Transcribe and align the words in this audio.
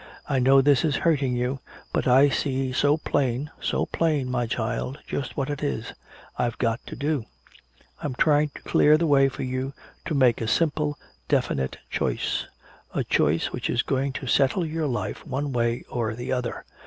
"I 0.27 0.39
know 0.39 0.61
this 0.61 0.83
is 0.83 0.95
hurting 1.05 1.35
you, 1.35 1.59
but 1.93 2.07
I 2.07 2.27
see 2.27 2.73
so 2.73 2.97
plain, 2.97 3.51
so 3.61 3.85
plain, 3.85 4.31
my 4.31 4.47
child, 4.47 4.97
just 5.05 5.37
what 5.37 5.47
it 5.51 5.61
is 5.61 5.93
I've 6.39 6.57
got 6.57 6.83
to 6.87 6.95
do. 6.95 7.25
I'm 8.01 8.15
trying 8.15 8.49
to 8.55 8.63
clear 8.63 8.97
the 8.97 9.05
way 9.05 9.29
for 9.29 9.43
you 9.43 9.73
to 10.05 10.15
make 10.15 10.41
a 10.41 10.47
simple 10.47 10.97
definite 11.27 11.77
choice 11.91 12.47
a 12.95 13.03
choice 13.03 13.51
which 13.51 13.69
is 13.69 13.83
going 13.83 14.11
to 14.13 14.25
settle 14.25 14.65
your 14.65 14.87
life 14.87 15.23
one 15.23 15.51
way 15.53 15.83
or 15.87 16.15
the 16.15 16.31
other. 16.31 16.65